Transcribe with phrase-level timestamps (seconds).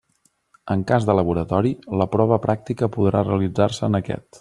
[0.75, 4.27] En cas de laboratori, la prova pràctica podrà realitzar-se en aquest.